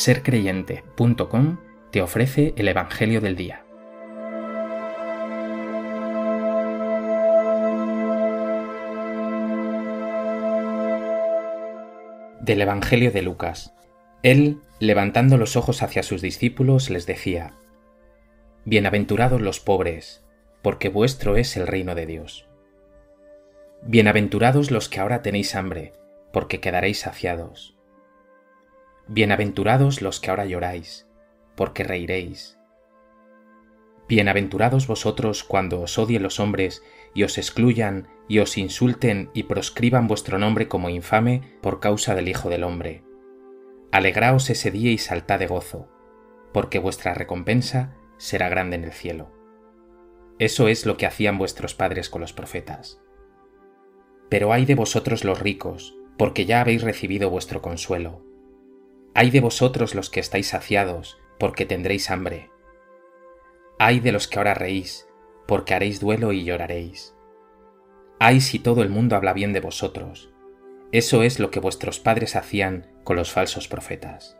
sercreyente.com 0.00 1.58
te 1.90 2.00
ofrece 2.00 2.54
el 2.56 2.68
Evangelio 2.68 3.20
del 3.20 3.36
Día. 3.36 3.66
Del 12.40 12.62
Evangelio 12.62 13.10
de 13.12 13.20
Lucas. 13.20 13.74
Él, 14.22 14.62
levantando 14.78 15.36
los 15.36 15.56
ojos 15.56 15.82
hacia 15.82 16.02
sus 16.02 16.22
discípulos, 16.22 16.88
les 16.88 17.04
decía, 17.04 17.58
Bienaventurados 18.64 19.42
los 19.42 19.60
pobres, 19.60 20.24
porque 20.62 20.88
vuestro 20.88 21.36
es 21.36 21.58
el 21.58 21.66
reino 21.66 21.94
de 21.94 22.06
Dios. 22.06 22.48
Bienaventurados 23.82 24.70
los 24.70 24.88
que 24.88 24.98
ahora 24.98 25.20
tenéis 25.20 25.54
hambre, 25.54 25.92
porque 26.32 26.58
quedaréis 26.58 27.00
saciados. 27.00 27.76
Bienaventurados 29.12 30.02
los 30.02 30.20
que 30.20 30.30
ahora 30.30 30.44
lloráis, 30.44 31.08
porque 31.56 31.82
reiréis. 31.82 32.56
Bienaventurados 34.06 34.86
vosotros 34.86 35.42
cuando 35.42 35.80
os 35.80 35.98
odien 35.98 36.22
los 36.22 36.38
hombres 36.38 36.84
y 37.12 37.24
os 37.24 37.36
excluyan 37.36 38.06
y 38.28 38.38
os 38.38 38.56
insulten 38.56 39.28
y 39.34 39.42
proscriban 39.42 40.06
vuestro 40.06 40.38
nombre 40.38 40.68
como 40.68 40.90
infame 40.90 41.42
por 41.60 41.80
causa 41.80 42.14
del 42.14 42.28
Hijo 42.28 42.50
del 42.50 42.62
Hombre. 42.62 43.02
Alegraos 43.90 44.48
ese 44.48 44.70
día 44.70 44.92
y 44.92 44.98
saltad 44.98 45.40
de 45.40 45.48
gozo, 45.48 45.88
porque 46.52 46.78
vuestra 46.78 47.12
recompensa 47.12 47.96
será 48.16 48.48
grande 48.48 48.76
en 48.76 48.84
el 48.84 48.92
cielo. 48.92 49.32
Eso 50.38 50.68
es 50.68 50.86
lo 50.86 50.96
que 50.96 51.06
hacían 51.06 51.36
vuestros 51.36 51.74
padres 51.74 52.10
con 52.10 52.20
los 52.20 52.32
profetas. 52.32 53.00
Pero 54.28 54.52
hay 54.52 54.66
de 54.66 54.76
vosotros 54.76 55.24
los 55.24 55.40
ricos, 55.40 55.96
porque 56.16 56.46
ya 56.46 56.60
habéis 56.60 56.82
recibido 56.82 57.28
vuestro 57.28 57.60
consuelo. 57.60 58.29
Ay 59.22 59.30
de 59.30 59.40
vosotros 59.42 59.94
los 59.94 60.08
que 60.08 60.18
estáis 60.18 60.46
saciados, 60.46 61.18
porque 61.38 61.66
tendréis 61.66 62.10
hambre. 62.10 62.48
Ay 63.78 64.00
de 64.00 64.12
los 64.12 64.26
que 64.26 64.38
ahora 64.38 64.54
reís, 64.54 65.10
porque 65.46 65.74
haréis 65.74 66.00
duelo 66.00 66.32
y 66.32 66.42
lloraréis. 66.42 67.14
Ay 68.18 68.40
si 68.40 68.58
todo 68.58 68.80
el 68.80 68.88
mundo 68.88 69.16
habla 69.16 69.34
bien 69.34 69.52
de 69.52 69.60
vosotros. 69.60 70.32
Eso 70.90 71.22
es 71.22 71.38
lo 71.38 71.50
que 71.50 71.60
vuestros 71.60 72.00
padres 72.00 72.34
hacían 72.34 72.98
con 73.04 73.16
los 73.16 73.30
falsos 73.30 73.68
profetas. 73.68 74.38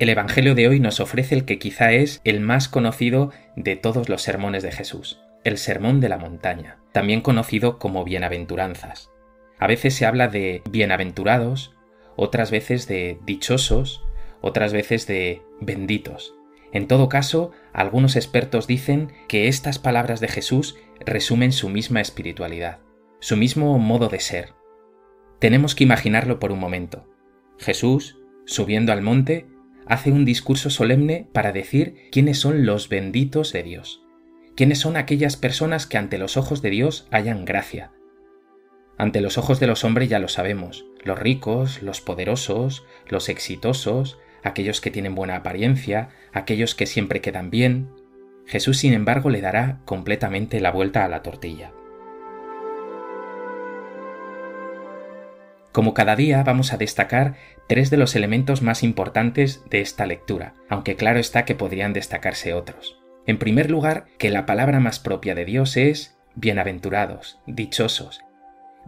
El 0.00 0.08
Evangelio 0.08 0.54
de 0.54 0.66
hoy 0.66 0.80
nos 0.80 0.98
ofrece 0.98 1.34
el 1.34 1.44
que 1.44 1.58
quizá 1.58 1.92
es 1.92 2.22
el 2.24 2.40
más 2.40 2.70
conocido 2.70 3.32
de 3.54 3.76
todos 3.76 4.08
los 4.08 4.22
sermones 4.22 4.62
de 4.62 4.72
Jesús, 4.72 5.20
el 5.44 5.58
Sermón 5.58 6.00
de 6.00 6.08
la 6.08 6.16
Montaña, 6.16 6.78
también 6.92 7.20
conocido 7.20 7.78
como 7.78 8.02
Bienaventuranzas. 8.02 9.10
A 9.58 9.66
veces 9.66 9.94
se 9.94 10.06
habla 10.06 10.28
de 10.28 10.62
bienaventurados, 10.70 11.76
otras 12.16 12.50
veces 12.50 12.88
de 12.88 13.18
dichosos, 13.26 14.02
otras 14.40 14.72
veces 14.72 15.06
de 15.06 15.42
benditos. 15.60 16.34
En 16.72 16.88
todo 16.88 17.10
caso, 17.10 17.50
algunos 17.74 18.16
expertos 18.16 18.66
dicen 18.66 19.12
que 19.28 19.48
estas 19.48 19.78
palabras 19.78 20.18
de 20.20 20.28
Jesús 20.28 20.78
resumen 21.00 21.52
su 21.52 21.68
misma 21.68 22.00
espiritualidad, 22.00 22.78
su 23.18 23.36
mismo 23.36 23.78
modo 23.78 24.08
de 24.08 24.20
ser. 24.20 24.54
Tenemos 25.40 25.74
que 25.74 25.84
imaginarlo 25.84 26.38
por 26.38 26.52
un 26.52 26.58
momento. 26.58 27.06
Jesús, 27.58 28.16
subiendo 28.46 28.92
al 28.92 29.02
monte, 29.02 29.49
hace 29.90 30.12
un 30.12 30.24
discurso 30.24 30.70
solemne 30.70 31.26
para 31.32 31.50
decir 31.50 31.96
quiénes 32.12 32.38
son 32.38 32.64
los 32.64 32.88
benditos 32.88 33.52
de 33.52 33.64
Dios, 33.64 34.04
quiénes 34.54 34.78
son 34.78 34.96
aquellas 34.96 35.36
personas 35.36 35.88
que 35.88 35.98
ante 35.98 36.16
los 36.16 36.36
ojos 36.36 36.62
de 36.62 36.70
Dios 36.70 37.08
hayan 37.10 37.44
gracia. 37.44 37.90
Ante 38.98 39.20
los 39.20 39.36
ojos 39.36 39.58
de 39.58 39.66
los 39.66 39.82
hombres 39.82 40.08
ya 40.08 40.20
lo 40.20 40.28
sabemos, 40.28 40.86
los 41.02 41.18
ricos, 41.18 41.82
los 41.82 42.00
poderosos, 42.00 42.84
los 43.08 43.28
exitosos, 43.28 44.18
aquellos 44.44 44.80
que 44.80 44.92
tienen 44.92 45.16
buena 45.16 45.34
apariencia, 45.34 46.10
aquellos 46.32 46.76
que 46.76 46.86
siempre 46.86 47.20
quedan 47.20 47.50
bien. 47.50 47.90
Jesús, 48.46 48.78
sin 48.78 48.92
embargo, 48.92 49.28
le 49.28 49.40
dará 49.40 49.80
completamente 49.86 50.60
la 50.60 50.70
vuelta 50.70 51.04
a 51.04 51.08
la 51.08 51.24
tortilla. 51.24 51.72
Como 55.72 55.94
cada 55.94 56.16
día 56.16 56.42
vamos 56.42 56.72
a 56.72 56.76
destacar 56.76 57.34
tres 57.68 57.90
de 57.90 57.96
los 57.96 58.16
elementos 58.16 58.62
más 58.62 58.82
importantes 58.82 59.62
de 59.70 59.80
esta 59.80 60.04
lectura, 60.04 60.54
aunque 60.68 60.96
claro 60.96 61.20
está 61.20 61.44
que 61.44 61.54
podrían 61.54 61.92
destacarse 61.92 62.54
otros. 62.54 62.98
En 63.26 63.38
primer 63.38 63.70
lugar, 63.70 64.06
que 64.18 64.30
la 64.30 64.46
palabra 64.46 64.80
más 64.80 64.98
propia 64.98 65.36
de 65.36 65.44
Dios 65.44 65.76
es 65.76 66.18
bienaventurados, 66.34 67.38
dichosos. 67.46 68.20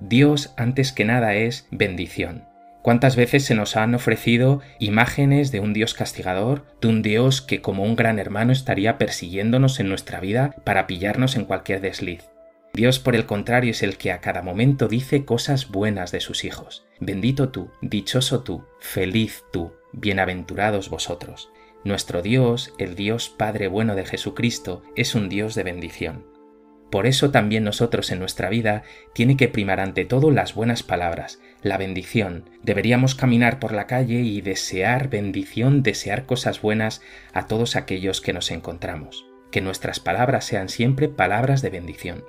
Dios 0.00 0.54
antes 0.56 0.92
que 0.92 1.04
nada 1.04 1.34
es 1.34 1.68
bendición. 1.70 2.48
¿Cuántas 2.82 3.14
veces 3.14 3.44
se 3.44 3.54
nos 3.54 3.76
han 3.76 3.94
ofrecido 3.94 4.60
imágenes 4.80 5.52
de 5.52 5.60
un 5.60 5.72
Dios 5.72 5.94
castigador, 5.94 6.66
de 6.80 6.88
un 6.88 7.02
Dios 7.02 7.40
que 7.40 7.60
como 7.60 7.84
un 7.84 7.94
gran 7.94 8.18
hermano 8.18 8.50
estaría 8.50 8.98
persiguiéndonos 8.98 9.78
en 9.78 9.88
nuestra 9.88 10.18
vida 10.18 10.56
para 10.64 10.88
pillarnos 10.88 11.36
en 11.36 11.44
cualquier 11.44 11.80
desliz? 11.80 12.31
Dios, 12.74 12.98
por 12.98 13.14
el 13.14 13.26
contrario, 13.26 13.72
es 13.72 13.82
el 13.82 13.98
que 13.98 14.12
a 14.12 14.20
cada 14.20 14.40
momento 14.40 14.88
dice 14.88 15.26
cosas 15.26 15.68
buenas 15.68 16.10
de 16.10 16.20
sus 16.20 16.44
hijos. 16.44 16.86
Bendito 17.00 17.50
tú, 17.50 17.70
dichoso 17.82 18.42
tú, 18.42 18.64
feliz 18.80 19.44
tú, 19.52 19.72
bienaventurados 19.92 20.88
vosotros. 20.88 21.50
Nuestro 21.84 22.22
Dios, 22.22 22.72
el 22.78 22.94
Dios 22.94 23.28
Padre 23.28 23.68
bueno 23.68 23.94
de 23.94 24.06
Jesucristo, 24.06 24.82
es 24.96 25.14
un 25.14 25.28
Dios 25.28 25.54
de 25.54 25.64
bendición. 25.64 26.32
Por 26.90 27.06
eso 27.06 27.30
también 27.30 27.64
nosotros 27.64 28.10
en 28.10 28.18
nuestra 28.18 28.48
vida 28.48 28.84
tiene 29.12 29.36
que 29.36 29.48
primar 29.48 29.80
ante 29.80 30.04
todo 30.06 30.30
las 30.30 30.54
buenas 30.54 30.82
palabras, 30.82 31.40
la 31.62 31.76
bendición. 31.76 32.48
Deberíamos 32.62 33.14
caminar 33.14 33.58
por 33.58 33.72
la 33.72 33.86
calle 33.86 34.20
y 34.20 34.40
desear 34.40 35.08
bendición, 35.08 35.82
desear 35.82 36.24
cosas 36.24 36.62
buenas 36.62 37.02
a 37.34 37.46
todos 37.46 37.76
aquellos 37.76 38.20
que 38.20 38.32
nos 38.32 38.50
encontramos. 38.50 39.26
Que 39.50 39.60
nuestras 39.60 40.00
palabras 40.00 40.46
sean 40.46 40.70
siempre 40.70 41.08
palabras 41.08 41.60
de 41.60 41.70
bendición. 41.70 42.24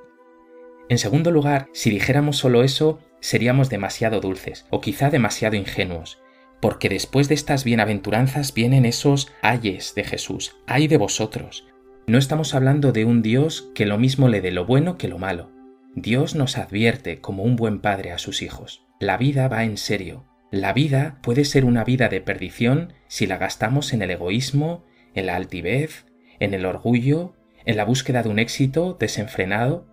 En 0.89 0.97
segundo 0.97 1.31
lugar, 1.31 1.69
si 1.73 1.89
dijéramos 1.89 2.37
solo 2.37 2.63
eso, 2.63 2.99
seríamos 3.19 3.69
demasiado 3.69 4.19
dulces, 4.19 4.65
o 4.69 4.81
quizá 4.81 5.09
demasiado 5.09 5.55
ingenuos, 5.55 6.21
porque 6.59 6.89
después 6.89 7.29
de 7.29 7.35
estas 7.35 7.63
bienaventuranzas 7.63 8.53
vienen 8.53 8.85
esos 8.85 9.31
ayes 9.41 9.95
de 9.95 10.03
Jesús, 10.03 10.57
ay 10.67 10.87
de 10.87 10.97
vosotros. 10.97 11.65
No 12.05 12.17
estamos 12.17 12.53
hablando 12.53 12.91
de 12.91 13.05
un 13.05 13.21
Dios 13.21 13.69
que 13.73 13.85
lo 13.85 13.97
mismo 13.97 14.27
le 14.27 14.41
dé 14.41 14.51
lo 14.51 14.65
bueno 14.65 14.97
que 14.97 15.07
lo 15.07 15.17
malo. 15.17 15.51
Dios 15.95 16.35
nos 16.35 16.57
advierte 16.57 17.21
como 17.21 17.43
un 17.43 17.55
buen 17.55 17.79
padre 17.79 18.11
a 18.11 18.17
sus 18.17 18.41
hijos. 18.41 18.85
La 18.99 19.15
vida 19.15 19.47
va 19.47 19.63
en 19.63 19.77
serio. 19.77 20.25
La 20.51 20.73
vida 20.73 21.19
puede 21.23 21.45
ser 21.45 21.63
una 21.65 21.83
vida 21.83 22.09
de 22.09 22.19
perdición 22.19 22.93
si 23.07 23.25
la 23.25 23.37
gastamos 23.37 23.93
en 23.93 24.01
el 24.01 24.11
egoísmo, 24.11 24.83
en 25.13 25.27
la 25.27 25.35
altivez, 25.35 26.05
en 26.39 26.53
el 26.53 26.65
orgullo, 26.65 27.35
en 27.65 27.77
la 27.77 27.85
búsqueda 27.85 28.21
de 28.21 28.29
un 28.29 28.39
éxito 28.39 28.97
desenfrenado 28.99 29.92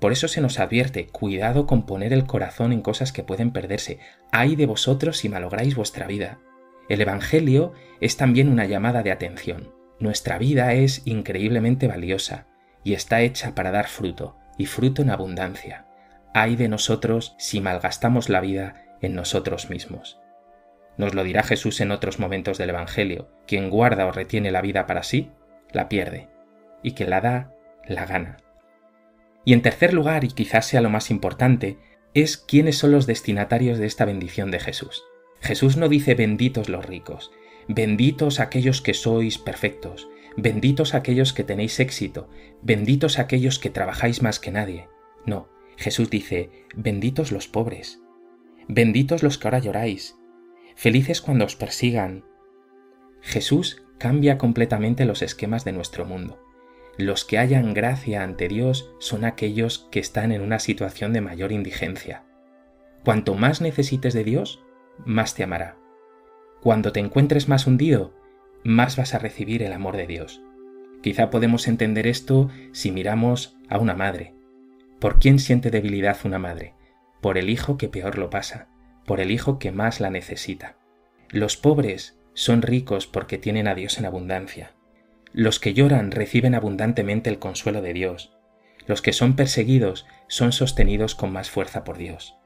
por 0.00 0.12
eso 0.12 0.28
se 0.28 0.40
nos 0.40 0.58
advierte, 0.58 1.06
cuidado 1.06 1.66
con 1.66 1.86
poner 1.86 2.12
el 2.12 2.26
corazón 2.26 2.72
en 2.72 2.82
cosas 2.82 3.12
que 3.12 3.22
pueden 3.22 3.50
perderse. 3.50 3.98
Ay 4.30 4.56
de 4.56 4.66
vosotros 4.66 5.16
si 5.16 5.28
malográis 5.28 5.74
vuestra 5.74 6.06
vida. 6.06 6.38
El 6.88 7.00
Evangelio 7.00 7.72
es 8.00 8.16
también 8.16 8.48
una 8.48 8.66
llamada 8.66 9.02
de 9.02 9.10
atención. 9.10 9.72
Nuestra 9.98 10.38
vida 10.38 10.74
es 10.74 11.02
increíblemente 11.06 11.88
valiosa 11.88 12.46
y 12.84 12.92
está 12.92 13.22
hecha 13.22 13.54
para 13.54 13.70
dar 13.70 13.88
fruto, 13.88 14.36
y 14.58 14.66
fruto 14.66 15.02
en 15.02 15.10
abundancia. 15.10 15.86
Ay 16.34 16.56
de 16.56 16.68
nosotros 16.68 17.34
si 17.38 17.60
malgastamos 17.60 18.28
la 18.28 18.40
vida 18.40 18.84
en 19.00 19.14
nosotros 19.14 19.70
mismos. 19.70 20.20
Nos 20.98 21.14
lo 21.14 21.24
dirá 21.24 21.42
Jesús 21.42 21.80
en 21.80 21.90
otros 21.90 22.18
momentos 22.18 22.58
del 22.58 22.70
Evangelio. 22.70 23.30
Quien 23.46 23.70
guarda 23.70 24.06
o 24.06 24.12
retiene 24.12 24.50
la 24.50 24.62
vida 24.62 24.86
para 24.86 25.02
sí, 25.02 25.30
la 25.72 25.88
pierde, 25.88 26.28
y 26.82 26.92
quien 26.92 27.10
la 27.10 27.20
da, 27.20 27.52
la 27.86 28.06
gana. 28.06 28.36
Y 29.46 29.52
en 29.52 29.62
tercer 29.62 29.94
lugar, 29.94 30.24
y 30.24 30.28
quizás 30.28 30.66
sea 30.66 30.80
lo 30.80 30.90
más 30.90 31.08
importante, 31.08 31.78
es 32.14 32.36
quiénes 32.36 32.78
son 32.78 32.90
los 32.90 33.06
destinatarios 33.06 33.78
de 33.78 33.86
esta 33.86 34.04
bendición 34.04 34.50
de 34.50 34.58
Jesús. 34.58 35.04
Jesús 35.40 35.76
no 35.76 35.88
dice 35.88 36.16
benditos 36.16 36.68
los 36.68 36.84
ricos, 36.84 37.30
benditos 37.68 38.40
aquellos 38.40 38.82
que 38.82 38.92
sois 38.92 39.38
perfectos, 39.38 40.08
benditos 40.36 40.94
aquellos 40.94 41.32
que 41.32 41.44
tenéis 41.44 41.78
éxito, 41.78 42.28
benditos 42.60 43.20
aquellos 43.20 43.60
que 43.60 43.70
trabajáis 43.70 44.20
más 44.20 44.40
que 44.40 44.50
nadie. 44.50 44.88
No, 45.26 45.48
Jesús 45.76 46.10
dice, 46.10 46.50
benditos 46.74 47.30
los 47.30 47.46
pobres, 47.46 48.00
benditos 48.66 49.22
los 49.22 49.38
que 49.38 49.46
ahora 49.46 49.60
lloráis, 49.60 50.16
felices 50.74 51.20
cuando 51.20 51.44
os 51.44 51.54
persigan. 51.54 52.24
Jesús 53.20 53.84
cambia 53.98 54.38
completamente 54.38 55.04
los 55.04 55.22
esquemas 55.22 55.64
de 55.64 55.70
nuestro 55.70 56.04
mundo. 56.04 56.45
Los 56.98 57.24
que 57.24 57.38
hayan 57.38 57.74
gracia 57.74 58.22
ante 58.22 58.48
Dios 58.48 58.90
son 58.98 59.24
aquellos 59.24 59.86
que 59.90 60.00
están 60.00 60.32
en 60.32 60.40
una 60.40 60.58
situación 60.58 61.12
de 61.12 61.20
mayor 61.20 61.52
indigencia. 61.52 62.24
Cuanto 63.04 63.34
más 63.34 63.60
necesites 63.60 64.14
de 64.14 64.24
Dios, 64.24 64.62
más 65.04 65.34
te 65.34 65.42
amará. 65.42 65.76
cuando 66.62 66.90
te 66.90 66.98
encuentres 66.98 67.48
más 67.48 67.66
hundido, 67.66 68.12
más 68.64 68.96
vas 68.96 69.14
a 69.14 69.18
recibir 69.18 69.62
el 69.62 69.72
amor 69.72 69.96
de 69.96 70.06
Dios. 70.06 70.42
Quizá 71.02 71.30
podemos 71.30 71.68
entender 71.68 72.08
esto 72.08 72.50
si 72.72 72.90
miramos 72.90 73.56
a 73.68 73.78
una 73.78 73.94
madre. 73.94 74.34
¿Por 74.98 75.20
quién 75.20 75.38
siente 75.38 75.70
debilidad 75.70 76.16
una 76.24 76.40
madre? 76.40 76.74
Por 77.20 77.38
el 77.38 77.50
hijo 77.50 77.76
que 77.76 77.88
peor 77.88 78.18
lo 78.18 78.30
pasa, 78.30 78.68
por 79.04 79.20
el 79.20 79.30
hijo 79.30 79.58
que 79.60 79.70
más 79.70 80.00
la 80.00 80.10
necesita. 80.10 80.76
Los 81.30 81.56
pobres 81.56 82.18
son 82.34 82.62
ricos 82.62 83.06
porque 83.06 83.38
tienen 83.38 83.68
a 83.68 83.74
Dios 83.74 83.98
en 83.98 84.06
abundancia. 84.06 84.75
Los 85.36 85.60
que 85.60 85.74
lloran 85.74 86.12
reciben 86.12 86.54
abundantemente 86.54 87.28
el 87.28 87.38
consuelo 87.38 87.82
de 87.82 87.92
Dios. 87.92 88.32
Los 88.86 89.02
que 89.02 89.12
son 89.12 89.36
perseguidos 89.36 90.06
son 90.28 90.50
sostenidos 90.50 91.14
con 91.14 91.30
más 91.30 91.50
fuerza 91.50 91.84
por 91.84 91.98
Dios. 91.98 92.38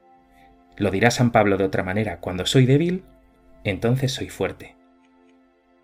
Lo 0.75 0.91
dirá 0.91 1.09
San 1.09 1.31
Pablo 1.31 1.55
de 1.55 1.63
otra 1.63 1.83
manera, 1.83 2.19
cuando 2.19 2.45
soy 2.45 2.65
débil, 2.65 3.05
entonces 3.63 4.11
soy 4.11 4.27
fuerte. 4.27 4.75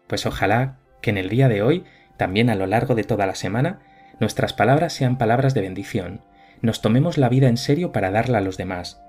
Pues 0.07 0.25
ojalá 0.25 0.79
que 1.01 1.11
en 1.11 1.17
el 1.17 1.29
día 1.29 1.47
de 1.47 1.61
hoy, 1.61 1.85
también 2.17 2.49
a 2.49 2.55
lo 2.55 2.67
largo 2.67 2.93
de 2.93 3.05
toda 3.05 3.25
la 3.25 3.35
semana, 3.35 3.79
nuestras 4.19 4.51
palabras 4.51 4.91
sean 4.91 5.17
palabras 5.17 5.53
de 5.53 5.61
bendición, 5.61 6.19
nos 6.61 6.81
tomemos 6.81 7.17
la 7.17 7.29
vida 7.29 7.47
en 7.47 7.55
serio 7.55 7.93
para 7.93 8.11
darla 8.11 8.39
a 8.39 8.41
los 8.41 8.57
demás, 8.57 9.01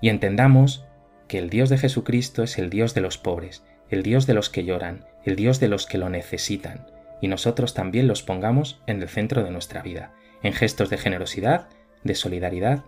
y 0.00 0.08
entendamos 0.08 0.86
que 1.28 1.38
el 1.38 1.50
Dios 1.50 1.68
de 1.68 1.78
Jesucristo 1.78 2.42
es 2.42 2.58
el 2.58 2.68
Dios 2.68 2.94
de 2.94 3.00
los 3.00 3.16
pobres, 3.16 3.64
el 3.90 4.02
Dios 4.02 4.26
de 4.26 4.34
los 4.34 4.50
que 4.50 4.64
lloran, 4.64 5.04
el 5.24 5.36
Dios 5.36 5.60
de 5.60 5.68
los 5.68 5.86
que 5.86 5.98
lo 5.98 6.08
necesitan, 6.10 6.86
y 7.24 7.26
nosotros 7.26 7.72
también 7.72 8.06
los 8.06 8.22
pongamos 8.22 8.82
en 8.86 9.00
el 9.00 9.08
centro 9.08 9.42
de 9.44 9.50
nuestra 9.50 9.80
vida, 9.80 10.12
en 10.42 10.52
gestos 10.52 10.90
de 10.90 10.98
generosidad, 10.98 11.68
de 12.02 12.14
solidaridad 12.14 12.84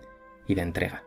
y 0.46 0.56
de 0.56 0.60
entrega. 0.60 1.05